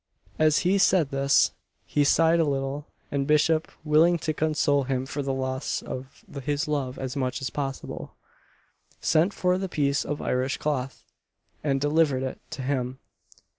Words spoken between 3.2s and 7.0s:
Bishop willing to console him for the loss of his love